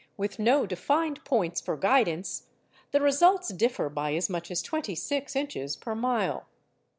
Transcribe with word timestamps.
with 0.17 0.39
no 0.39 0.65
defined 0.65 1.23
points 1.25 1.61
for 1.61 1.77
guidance, 1.77 2.47
the 2.89 2.99
results 2.99 3.49
differ 3.49 3.87
by 3.87 4.15
as 4.15 4.31
much 4.31 4.49
as 4.49 4.63
twenty 4.63 4.95
six 4.95 5.35
inches 5.35 5.75
per 5.75 5.93
mile. 5.93 6.47